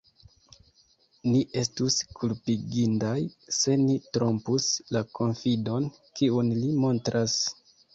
[1.31, 3.13] Ni estus kulpigindaj,
[3.61, 7.43] se ni trompus la konfidon, kiun li montras.